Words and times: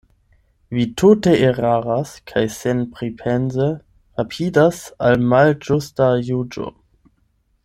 Vi 0.75 0.85
tute 1.01 1.33
eraras 1.49 2.13
kaj 2.31 2.43
senpripense 2.55 3.69
rapidas 4.21 4.83
al 5.11 5.27
malĝusta 5.35 6.13
juĝo. 6.31 6.71